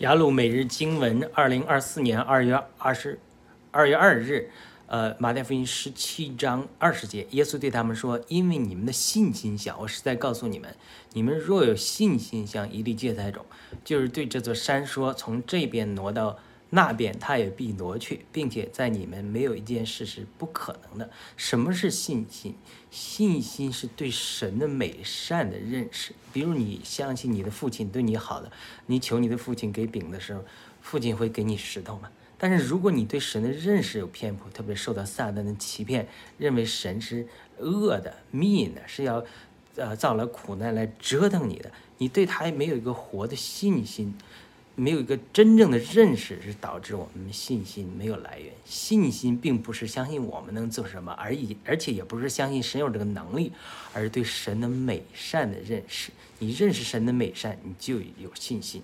[0.00, 3.20] 雅鲁每日经文，二零二四年二月二十
[3.70, 4.50] 二月二日，
[4.86, 10.74] 呃，马太福音十七章二十节，耶稣对他们说：“因为你们的信心小，我实在告诉你们，
[11.12, 13.44] 你们若有信心像一粒芥菜种，
[13.84, 16.38] 就是对这座山说，从这边挪到。”
[16.70, 21.10] 那边他也必挪去，并且在你们没有一件事是不可能的。
[21.36, 22.54] 什么是信心？
[22.90, 26.12] 信心是对神的美善的认识。
[26.32, 28.50] 比如你相信你的父亲对你好的，
[28.86, 30.44] 你求你的父亲给饼的时候，
[30.80, 32.10] 父亲会给你石头吗？
[32.38, 36.08] 但是如果你对神的认识有偏颇，特别受到撒旦的欺骗，
[36.38, 37.26] 认为神是
[37.58, 39.24] 恶的、密的，是要
[39.76, 44.14] 呃造来苦难来折腾你的，你对他也没有一个活的信心。
[44.80, 48.50] 没有一个真正的认识，是导致我们信心没有来源。
[48.64, 53.52] 信心并不是相信我们能做什么而已，而且也不是相信神有这个能力，
[53.92, 56.10] 而是对神的美善的认识。
[56.38, 58.82] 你认识神的美善，你就有信心。